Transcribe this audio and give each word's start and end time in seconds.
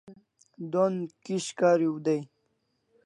Don 0.71 0.93
kish 1.23 1.49
kariu 1.59 1.95
day 2.05 2.21